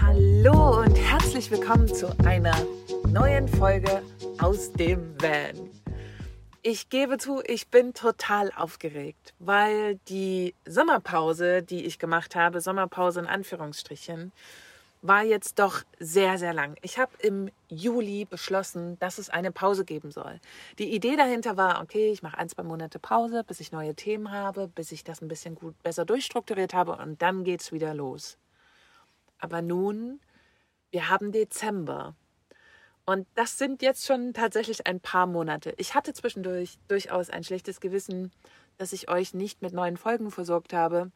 [0.00, 2.54] Hallo und herzlich willkommen zu einer
[3.08, 4.02] neuen Folge
[4.40, 5.70] aus dem Van.
[6.62, 13.20] Ich gebe zu, ich bin total aufgeregt, weil die Sommerpause, die ich gemacht habe, Sommerpause
[13.20, 14.32] in Anführungsstrichen,
[15.02, 16.76] war jetzt doch sehr, sehr lang.
[16.80, 20.40] Ich habe im Juli beschlossen, dass es eine Pause geben soll.
[20.78, 24.32] Die Idee dahinter war, okay, ich mache ein, zwei Monate Pause, bis ich neue Themen
[24.32, 27.92] habe, bis ich das ein bisschen gut besser durchstrukturiert habe und dann geht es wieder
[27.92, 28.38] los.
[29.38, 30.20] Aber nun,
[30.90, 32.14] wir haben Dezember.
[33.06, 35.74] Und das sind jetzt schon tatsächlich ein paar Monate.
[35.76, 38.32] Ich hatte zwischendurch durchaus ein schlechtes Gewissen,
[38.78, 41.10] dass ich euch nicht mit neuen Folgen versorgt habe.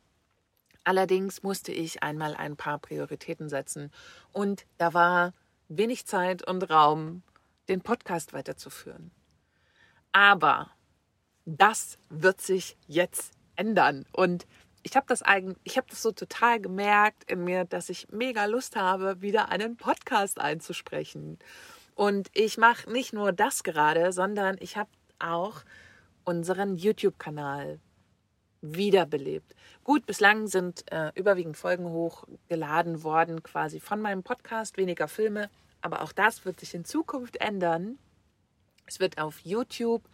[0.84, 3.90] Allerdings musste ich einmal ein paar Prioritäten setzen
[4.32, 5.34] und da war
[5.68, 7.22] wenig Zeit und Raum,
[7.68, 9.10] den Podcast weiterzuführen.
[10.12, 10.70] Aber
[11.44, 14.46] das wird sich jetzt ändern und
[14.88, 18.46] ich habe das eigentlich, ich habe das so total gemerkt in mir, dass ich mega
[18.46, 21.38] Lust habe, wieder einen Podcast einzusprechen.
[21.94, 25.60] Und ich mache nicht nur das gerade, sondern ich habe auch
[26.24, 27.80] unseren YouTube-Kanal
[28.62, 29.54] wiederbelebt.
[29.84, 35.50] Gut, bislang sind äh, überwiegend Folgen hochgeladen worden, quasi von meinem Podcast, weniger Filme,
[35.82, 37.98] aber auch das wird sich in Zukunft ändern.
[38.86, 40.08] Es wird auf YouTube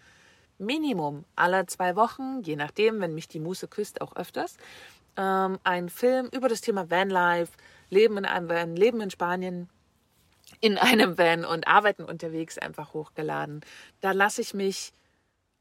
[0.59, 4.57] Minimum aller zwei Wochen, je nachdem, wenn mich die Muße küsst, auch öfters,
[5.17, 7.53] ähm, ein Film über das Thema Vanlife,
[7.91, 9.69] Leben in einem Van, Leben in Spanien,
[10.61, 13.61] in einem Van und Arbeiten unterwegs einfach hochgeladen.
[14.01, 14.93] Da lasse ich mich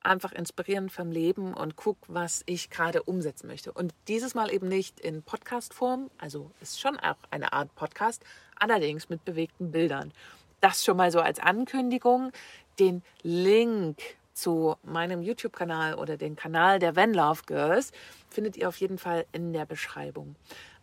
[0.04, 3.72] einfach inspirieren vom Leben und guck, was ich gerade umsetzen möchte.
[3.72, 8.24] Und dieses Mal eben nicht in Podcast-Form, also ist schon auch eine Art Podcast,
[8.60, 10.12] allerdings mit bewegten Bildern.
[10.60, 12.32] Das schon mal so als Ankündigung.
[12.80, 14.02] Den Link
[14.34, 17.92] zu meinem YouTube-Kanal oder den Kanal der Van Love Girls
[18.30, 20.36] findet ihr auf jeden Fall in der Beschreibung.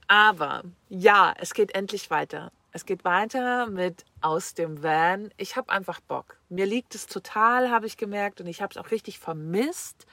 [0.07, 2.53] Aber ja, es geht endlich weiter.
[2.73, 5.33] Es geht weiter mit aus dem Van.
[5.36, 6.39] Ich habe einfach Bock.
[6.48, 10.07] Mir liegt es total, habe ich gemerkt, und ich habe es auch richtig vermisst,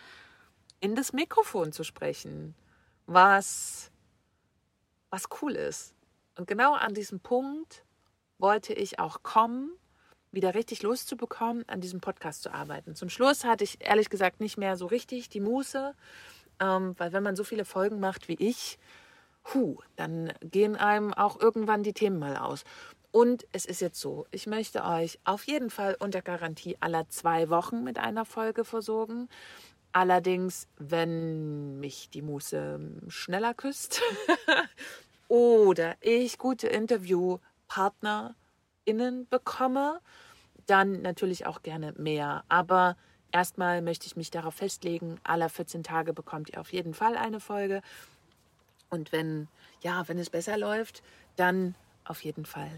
[0.80, 2.56] in das Mikrofon zu sprechen,
[3.06, 3.92] was,
[5.10, 5.94] was cool ist.
[6.36, 7.84] Und genau an diesem Punkt
[8.40, 9.72] wollte ich auch kommen,
[10.32, 12.96] wieder richtig Lust zu bekommen, an diesem Podcast zu arbeiten.
[12.96, 15.94] Zum Schluss hatte ich ehrlich gesagt nicht mehr so richtig die Muße,
[16.60, 18.78] ähm, weil wenn man so viele Folgen macht wie ich,
[19.54, 22.64] hu, dann gehen einem auch irgendwann die Themen mal aus.
[23.12, 27.50] Und es ist jetzt so, ich möchte euch auf jeden Fall unter Garantie aller zwei
[27.50, 29.30] Wochen mit einer Folge versorgen.
[29.94, 34.02] Allerdings, wenn mich die Muße schneller küsst
[35.28, 36.68] oder ich gute
[38.88, 40.00] InterviewpartnerInnen bekomme,
[40.66, 42.44] dann natürlich auch gerne mehr.
[42.50, 42.98] Aber
[43.32, 47.40] erstmal möchte ich mich darauf festlegen, alle 14 Tage bekommt ihr auf jeden Fall eine
[47.40, 47.82] Folge.
[48.90, 49.48] Und wenn,
[49.82, 51.04] ja, wenn es besser läuft,
[51.36, 51.76] dann
[52.06, 52.72] auf jeden Fall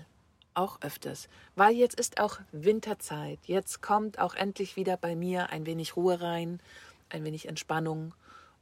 [0.56, 1.30] auch öfters.
[1.56, 3.40] Weil jetzt ist auch Winterzeit.
[3.46, 6.60] Jetzt kommt auch endlich wieder bei mir ein wenig Ruhe rein,
[7.10, 8.14] ein wenig Entspannung.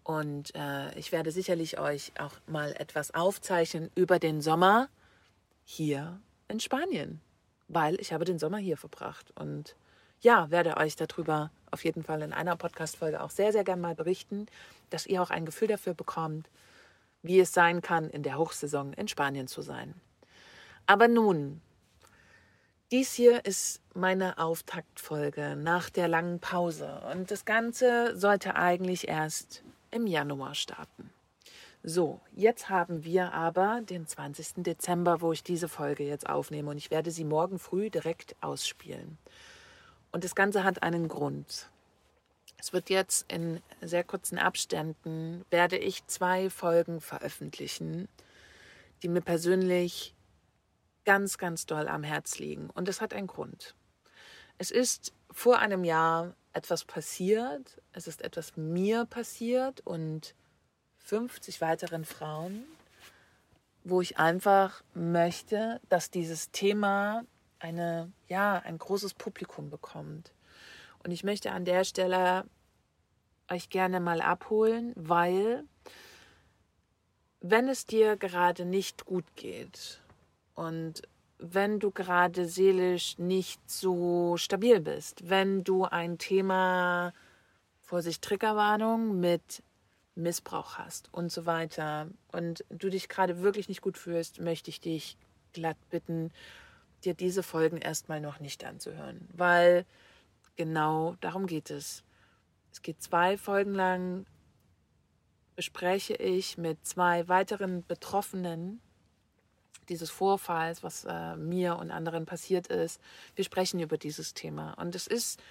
[0.03, 4.89] Und äh, ich werde sicherlich euch auch mal etwas aufzeichnen über den Sommer
[5.65, 7.21] hier in Spanien.
[7.67, 9.31] Weil ich habe den Sommer hier verbracht.
[9.35, 9.75] Und
[10.21, 13.95] ja, werde euch darüber auf jeden Fall in einer Podcast-Folge auch sehr, sehr gern mal
[13.95, 14.47] berichten,
[14.89, 16.49] dass ihr auch ein Gefühl dafür bekommt,
[17.21, 19.93] wie es sein kann, in der Hochsaison in Spanien zu sein.
[20.85, 21.61] Aber nun,
[22.91, 29.61] dies hier ist meine Auftaktfolge nach der langen Pause und das Ganze sollte eigentlich erst
[29.91, 31.09] im Januar starten.
[31.89, 34.55] So, jetzt haben wir aber den 20.
[34.57, 39.17] Dezember, wo ich diese Folge jetzt aufnehme und ich werde sie morgen früh direkt ausspielen.
[40.11, 41.69] Und das Ganze hat einen Grund.
[42.57, 48.09] Es wird jetzt in sehr kurzen Abständen, werde ich zwei Folgen veröffentlichen,
[49.01, 50.13] die mir persönlich
[51.05, 52.69] ganz, ganz doll am Herz liegen.
[52.69, 53.75] Und das hat einen Grund.
[54.57, 60.35] Es ist vor einem Jahr etwas passiert, es ist etwas mir passiert und
[61.07, 62.65] 50 weiteren Frauen,
[63.85, 67.23] wo ich einfach möchte, dass dieses Thema
[67.59, 70.33] eine, ja, ein großes Publikum bekommt.
[71.05, 72.43] Und ich möchte an der Stelle
[73.49, 75.63] euch gerne mal abholen, weil
[77.39, 80.01] wenn es dir gerade nicht gut geht
[80.55, 81.03] und
[81.39, 87.13] wenn du gerade seelisch nicht so stabil bist, wenn du ein Thema,
[87.79, 89.63] Vorsicht, Triggerwarnung mit
[90.17, 94.81] Missbrauch hast und so weiter und du dich gerade wirklich nicht gut fühlst, möchte ich
[94.81, 95.17] dich
[95.53, 96.31] glatt bitten,
[97.03, 99.85] dir diese Folgen erstmal noch nicht anzuhören, weil
[100.55, 102.03] genau darum geht es.
[102.71, 104.25] Es geht zwei Folgen lang,
[105.55, 108.81] bespreche ich mit zwei weiteren Betroffenen
[109.89, 112.99] dieses Vorfalls, was äh, mir und anderen passiert ist.
[113.35, 114.73] Wir sprechen über dieses Thema.
[114.73, 115.41] Und es ist,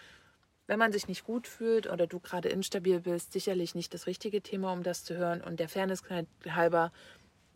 [0.66, 4.42] wenn man sich nicht gut fühlt oder du gerade instabil bist, sicherlich nicht das richtige
[4.42, 5.40] Thema, um das zu hören.
[5.40, 6.02] Und der Fairness
[6.48, 6.92] halber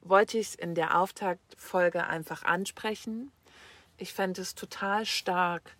[0.02, 3.32] wollte ich es in der Auftaktfolge einfach ansprechen.
[3.96, 5.76] Ich fände es total stark,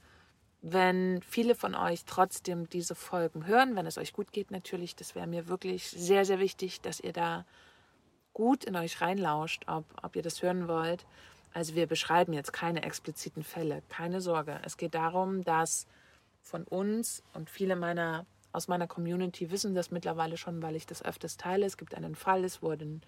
[0.61, 4.97] wenn viele von euch trotzdem diese Folgen hören, wenn es euch gut geht natürlich.
[4.97, 7.47] Das wäre mir wirklich sehr, sehr wichtig, dass ihr da
[8.35, 11.07] gut in euch reinlauscht, ob, ob ihr das hören wollt.
[11.53, 14.61] Also wir beschreiben jetzt keine expliziten Fälle, keine Sorge.
[14.65, 15.87] Es geht darum, dass
[16.43, 21.05] von uns und viele meiner aus meiner Community wissen das mittlerweile schon, weil ich das
[21.05, 21.67] öfters teile.
[21.67, 23.01] Es gibt einen Fall, es wurden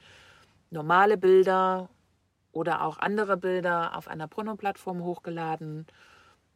[0.71, 1.89] normale Bilder
[2.53, 5.87] oder auch andere Bilder auf einer Porno-Plattform hochgeladen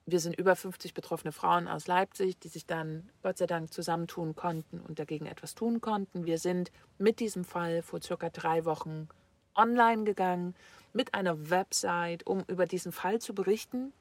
[0.08, 4.36] wir sind über 50 betroffene Frauen aus Leipzig, die sich dann Gott sei Dank zusammentun
[4.36, 6.26] konnten und dagegen etwas tun konnten.
[6.26, 9.08] Wir sind mit diesem Fall vor circa drei Wochen
[9.56, 10.54] online gegangen
[10.92, 13.92] mit einer Website, um über diesen Fall zu berichten,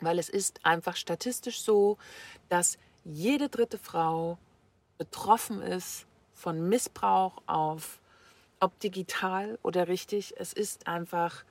[0.00, 1.98] weil es ist einfach statistisch so,
[2.48, 4.38] dass jede dritte Frau
[4.98, 8.00] betroffen ist von Missbrauch auf,
[8.60, 10.34] ob digital oder richtig.
[10.36, 11.44] Es ist einfach,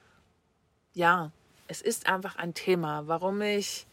[0.94, 1.32] ja,
[1.68, 3.88] es ist einfach ein Thema, warum ich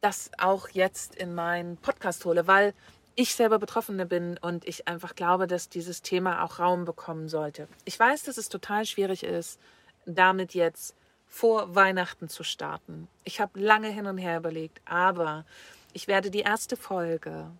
[0.00, 2.74] das auch jetzt in meinen Podcast hole, weil
[3.14, 7.66] ich selber Betroffene bin und ich einfach glaube, dass dieses Thema auch Raum bekommen sollte.
[7.84, 9.58] Ich weiß, dass es total schwierig ist,
[10.06, 10.94] damit jetzt
[11.28, 13.08] vor Weihnachten zu starten.
[13.24, 15.44] Ich habe lange hin und her überlegt, aber
[15.92, 17.50] ich werde die erste Folge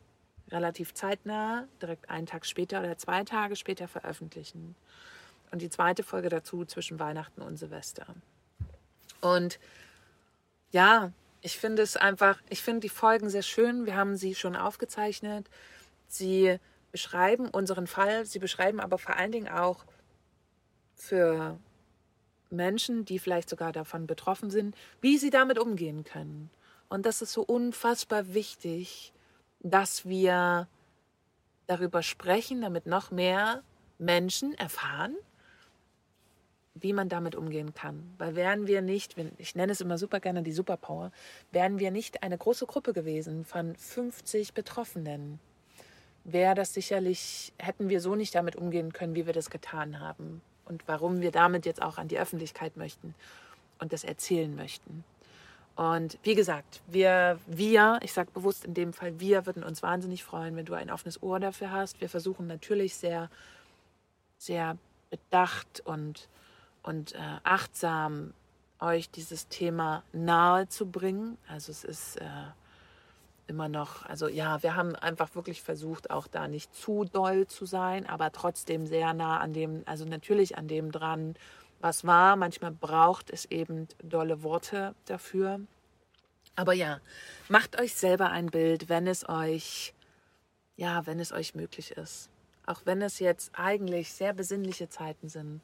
[0.50, 4.74] relativ zeitnah, direkt einen Tag später oder zwei Tage später veröffentlichen.
[5.50, 8.06] Und die zweite Folge dazu zwischen Weihnachten und Silvester.
[9.20, 9.58] Und
[10.70, 13.86] ja, ich finde es einfach, ich finde die Folgen sehr schön.
[13.86, 15.48] Wir haben sie schon aufgezeichnet.
[16.08, 16.58] Sie
[16.92, 19.84] beschreiben unseren Fall, sie beschreiben aber vor allen Dingen auch
[20.94, 21.58] für
[22.50, 26.50] Menschen, die vielleicht sogar davon betroffen sind, wie sie damit umgehen können.
[26.88, 29.12] Und das ist so unfassbar wichtig,
[29.60, 30.68] dass wir
[31.66, 33.62] darüber sprechen, damit noch mehr
[33.98, 35.16] Menschen erfahren,
[36.74, 38.14] wie man damit umgehen kann.
[38.18, 41.12] Weil wären wir nicht, ich nenne es immer super gerne die Superpower,
[41.52, 45.40] wären wir nicht eine große Gruppe gewesen von 50 Betroffenen,
[46.24, 50.40] wäre das sicherlich, hätten wir so nicht damit umgehen können, wie wir das getan haben.
[50.68, 53.14] Und warum wir damit jetzt auch an die Öffentlichkeit möchten
[53.78, 55.04] und das erzählen möchten.
[55.76, 60.24] Und wie gesagt, wir, wir, ich sage bewusst in dem Fall, wir würden uns wahnsinnig
[60.24, 62.00] freuen, wenn du ein offenes Ohr dafür hast.
[62.00, 63.30] Wir versuchen natürlich sehr,
[64.38, 64.76] sehr
[65.10, 66.28] bedacht und
[66.88, 68.32] und äh, achtsam
[68.80, 71.36] euch dieses Thema nahe zu bringen.
[71.48, 72.24] Also es ist äh,
[73.48, 77.66] immer noch, also ja, wir haben einfach wirklich versucht, auch da nicht zu doll zu
[77.66, 81.34] sein, aber trotzdem sehr nah an dem, also natürlich an dem dran,
[81.80, 82.36] was war.
[82.36, 85.60] Manchmal braucht es eben dolle Worte dafür.
[86.56, 87.00] Aber ja,
[87.48, 89.94] macht euch selber ein Bild, wenn es euch,
[90.76, 92.30] ja, wenn es euch möglich ist.
[92.66, 95.62] Auch wenn es jetzt eigentlich sehr besinnliche Zeiten sind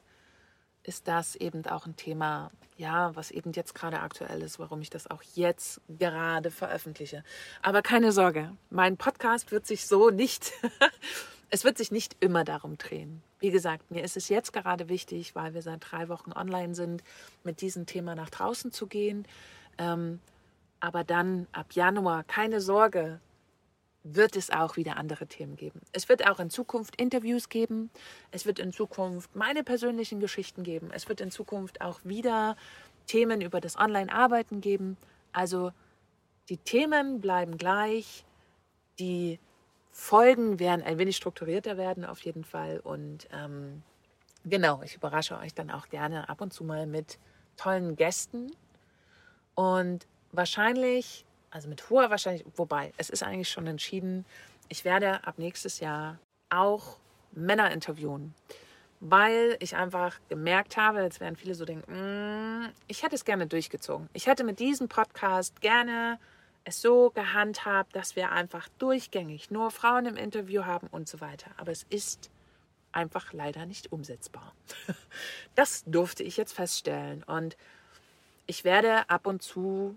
[0.85, 4.89] ist das eben auch ein Thema, ja, was eben jetzt gerade aktuell ist, warum ich
[4.89, 7.23] das auch jetzt gerade veröffentliche.
[7.61, 10.51] Aber keine Sorge, mein Podcast wird sich so nicht,
[11.49, 13.23] es wird sich nicht immer darum drehen.
[13.39, 17.03] Wie gesagt, mir ist es jetzt gerade wichtig, weil wir seit drei Wochen online sind,
[17.43, 19.27] mit diesem Thema nach draußen zu gehen.
[19.77, 20.19] Ähm,
[20.79, 23.19] aber dann ab Januar, keine Sorge,
[24.07, 25.81] wird es auch wieder andere Themen geben.
[25.91, 27.89] Es wird auch in Zukunft Interviews geben.
[28.29, 30.91] Es wird in Zukunft meine persönlichen Geschichten geben.
[30.93, 32.55] Es wird in Zukunft auch wieder
[33.07, 34.95] Themen über das Online-Arbeiten geben.
[35.33, 35.71] Also
[36.49, 38.25] die Themen bleiben gleich.
[38.99, 39.39] Die
[39.91, 42.79] Folgen werden ein wenig strukturierter werden auf jeden Fall.
[42.81, 43.81] Und ähm,
[44.43, 47.17] genau, ich überrasche euch dann auch gerne ab und zu mal mit
[47.57, 48.51] tollen Gästen.
[49.55, 54.25] Und wahrscheinlich also mit hoher Wahrscheinlichkeit, wobei es ist eigentlich schon entschieden,
[54.67, 56.19] ich werde ab nächstes Jahr
[56.49, 56.97] auch
[57.31, 58.35] Männer interviewen,
[58.99, 63.47] weil ich einfach gemerkt habe, jetzt werden viele so denken, mm, ich hätte es gerne
[63.47, 64.09] durchgezogen.
[64.11, 66.19] Ich hätte mit diesem Podcast gerne
[66.65, 71.51] es so gehandhabt, dass wir einfach durchgängig nur Frauen im Interview haben und so weiter.
[71.55, 72.29] Aber es ist
[72.91, 74.53] einfach leider nicht umsetzbar.
[75.55, 77.55] Das durfte ich jetzt feststellen und
[78.45, 79.95] ich werde ab und zu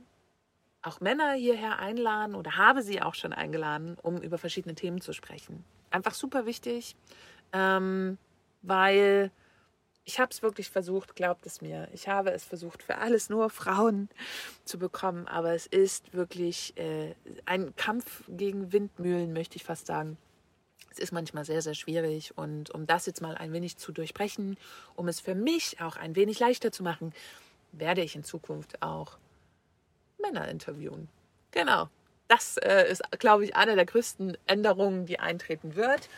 [0.83, 5.13] auch Männer hierher einladen oder habe sie auch schon eingeladen, um über verschiedene Themen zu
[5.13, 5.65] sprechen.
[5.91, 6.97] Einfach super wichtig,
[7.53, 8.19] ähm,
[8.63, 9.31] weil
[10.05, 11.89] ich habe es wirklich versucht, glaubt es mir.
[11.93, 14.09] Ich habe es versucht, für alles nur Frauen
[14.65, 20.17] zu bekommen, aber es ist wirklich äh, ein Kampf gegen Windmühlen, möchte ich fast sagen.
[20.89, 22.37] Das ist manchmal sehr, sehr schwierig.
[22.39, 24.57] Und um das jetzt mal ein wenig zu durchbrechen,
[24.97, 27.13] um es für mich auch ein wenig leichter zu machen,
[27.73, 29.19] werde ich in Zukunft auch
[30.21, 31.09] Männer interviewen.
[31.51, 31.89] Genau.
[32.29, 36.09] Das äh, ist, glaube ich, eine der größten Änderungen, die eintreten wird.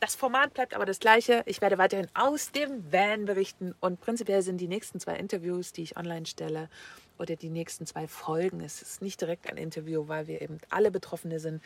[0.00, 1.42] Das Format bleibt aber das gleiche.
[1.44, 5.82] Ich werde weiterhin aus dem Van berichten und prinzipiell sind die nächsten zwei Interviews, die
[5.82, 6.70] ich online stelle,
[7.20, 10.90] oder die nächsten zwei Folgen, es ist nicht direkt ein Interview, weil wir eben alle
[10.90, 11.62] Betroffene sind,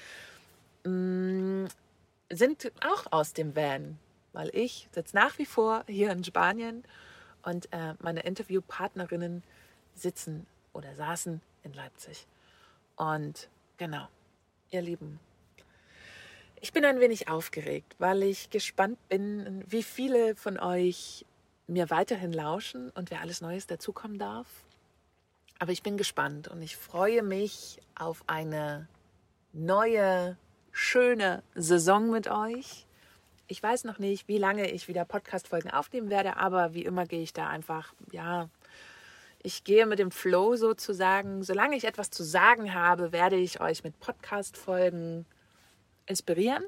[0.84, 1.66] mm,
[2.28, 3.96] sind auch aus dem Van,
[4.32, 6.82] weil ich sitze nach wie vor hier in Spanien
[7.44, 9.44] und äh, meine Interviewpartnerinnen
[9.94, 12.26] sitzen oder saßen in Leipzig.
[12.96, 14.06] Und genau,
[14.70, 15.18] ihr Lieben,
[16.60, 21.26] ich bin ein wenig aufgeregt, weil ich gespannt bin, wie viele von euch
[21.66, 24.46] mir weiterhin lauschen und wer alles Neues dazukommen darf.
[25.58, 28.88] Aber ich bin gespannt und ich freue mich auf eine
[29.52, 30.36] neue,
[30.72, 32.86] schöne Saison mit euch.
[33.46, 37.22] Ich weiß noch nicht, wie lange ich wieder Podcast-Folgen aufnehmen werde, aber wie immer gehe
[37.22, 38.48] ich da einfach, ja,
[39.44, 41.42] ich gehe mit dem Flow sozusagen.
[41.42, 45.26] Solange ich etwas zu sagen habe, werde ich euch mit Podcast-Folgen
[46.06, 46.64] inspirieren.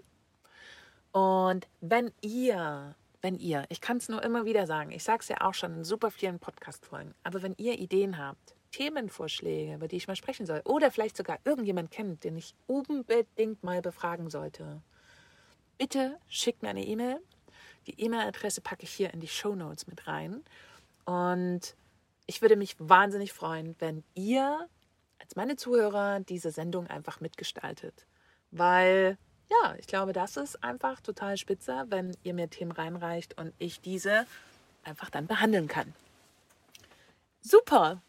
[1.10, 5.28] Und wenn ihr, wenn ihr, ich kann es nur immer wieder sagen, ich sage es
[5.28, 9.96] ja auch schon in super vielen Podcast-Folgen, aber wenn ihr Ideen habt, Themenvorschläge, über die
[9.96, 14.82] ich mal sprechen soll, oder vielleicht sogar irgendjemand kennt, den ich unbedingt mal befragen sollte,
[15.78, 17.20] bitte schickt mir eine E-Mail.
[17.86, 20.44] Die E-Mail-Adresse packe ich hier in die Show Notes mit rein.
[21.06, 21.74] Und
[22.26, 24.68] ich würde mich wahnsinnig freuen, wenn ihr
[25.18, 28.06] als meine Zuhörer diese Sendung einfach mitgestaltet.
[28.50, 29.18] Weil
[29.48, 33.80] ja, ich glaube, das ist einfach total spitze, wenn ihr mir Themen reinreicht und ich
[33.80, 34.26] diese
[34.82, 35.94] einfach dann behandeln kann.
[37.40, 38.02] Super!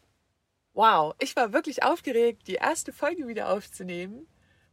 [0.74, 4.26] Wow, ich war wirklich aufgeregt, die erste Folge wieder aufzunehmen,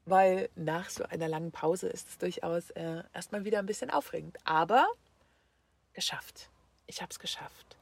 [0.06, 4.38] weil nach so einer langen Pause ist es durchaus äh, erstmal wieder ein bisschen aufregend.
[4.44, 4.88] Aber
[5.94, 6.50] geschafft.
[6.88, 7.78] Ich habe es geschafft.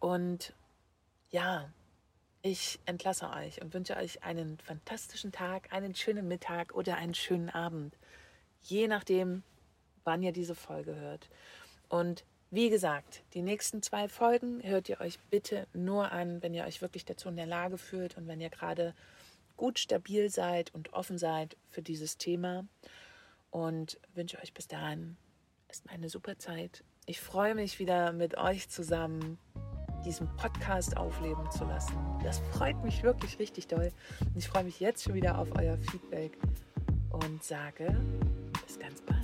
[0.00, 0.52] Und
[1.30, 1.72] ja,
[2.42, 7.50] ich entlasse euch und wünsche euch einen fantastischen Tag, einen schönen Mittag oder einen schönen
[7.50, 7.96] Abend.
[8.62, 9.42] Je nachdem,
[10.04, 11.28] wann ihr diese Folge hört.
[11.88, 16.64] Und wie gesagt, die nächsten zwei Folgen hört ihr euch bitte nur an, wenn ihr
[16.64, 18.94] euch wirklich dazu in der Lage fühlt und wenn ihr gerade
[19.56, 22.66] gut stabil seid und offen seid für dieses Thema.
[23.50, 25.16] Und wünsche euch bis dahin
[25.68, 26.82] erstmal eine super Zeit.
[27.06, 29.38] Ich freue mich wieder mit euch zusammen
[30.00, 31.96] diesen Podcast aufleben zu lassen.
[32.22, 33.90] Das freut mich wirklich richtig doll.
[34.20, 36.38] Und ich freue mich jetzt schon wieder auf euer Feedback
[37.10, 37.96] und sage
[38.66, 39.19] bis ganz bald.